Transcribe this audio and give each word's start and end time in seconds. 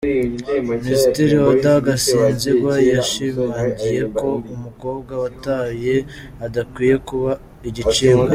Minisitiri 0.69 1.35
Oda 1.51 1.73
Gasinzigwa 1.85 2.73
yashimangiye 2.91 4.01
ko 4.19 4.29
umukobwa 4.53 5.13
watwaye 5.23 5.95
adakwiye 6.45 6.95
kuba 7.07 7.31
igicibwa. 7.67 8.29